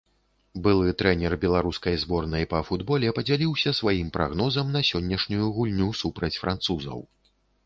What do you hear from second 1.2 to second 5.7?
беларускай зборнай па футболе падзяліўся сваім прагнозам на сённяшнюю